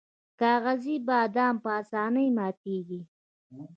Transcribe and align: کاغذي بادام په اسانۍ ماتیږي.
کاغذي 0.39 0.95
بادام 1.07 1.55
په 1.63 1.69
اسانۍ 1.81 2.27
ماتیږي. 2.37 3.01